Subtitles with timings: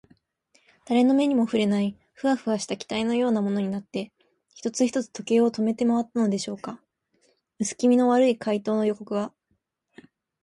[0.85, 4.11] だれの目にもふれない、フワフワした気体のようなものになって、
[4.55, 6.81] 一つ一つ時計を止めてまわったのでしょうか。
[7.59, 9.31] うすきみの悪い怪盗の予告は、